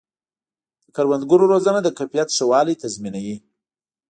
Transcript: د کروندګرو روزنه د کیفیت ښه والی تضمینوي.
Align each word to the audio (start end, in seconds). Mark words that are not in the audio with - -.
د 0.83 0.85
کروندګرو 0.95 1.45
روزنه 1.53 1.79
د 1.83 1.89
کیفیت 1.97 2.29
ښه 2.35 2.45
والی 2.51 2.75
تضمینوي. 2.83 3.37